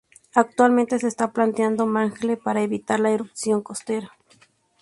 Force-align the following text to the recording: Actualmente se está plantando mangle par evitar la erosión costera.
Actualmente 0.33 0.97
se 0.97 1.07
está 1.07 1.31
plantando 1.31 1.85
mangle 1.85 2.35
par 2.35 2.57
evitar 2.57 2.99
la 2.99 3.11
erosión 3.11 3.61
costera. 3.61 4.11